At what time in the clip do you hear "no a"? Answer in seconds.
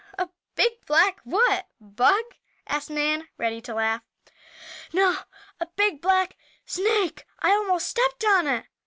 4.93-5.67